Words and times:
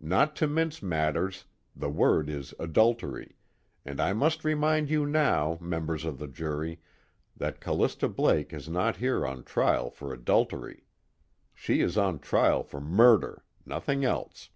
Not 0.00 0.34
to 0.36 0.46
mince 0.46 0.82
matters, 0.82 1.44
the 1.76 1.90
word 1.90 2.30
is 2.30 2.54
adultery, 2.58 3.36
and 3.84 4.00
I 4.00 4.14
must 4.14 4.42
remind 4.42 4.88
you 4.88 5.04
now, 5.04 5.58
members 5.60 6.06
of 6.06 6.18
the 6.18 6.26
jury, 6.28 6.80
that 7.36 7.60
Callista 7.60 8.08
Blake 8.08 8.54
is 8.54 8.70
not 8.70 8.96
here 8.96 9.26
on 9.26 9.44
trial 9.44 9.90
for 9.90 10.14
adultery. 10.14 10.86
She 11.52 11.82
is 11.82 11.98
on 11.98 12.20
trial 12.20 12.62
for 12.62 12.80
murder, 12.80 13.44
nothing 13.66 14.02
else. 14.02 14.48